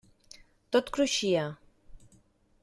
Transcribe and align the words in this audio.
Tot 0.77 0.89
cruixia. 0.95 1.45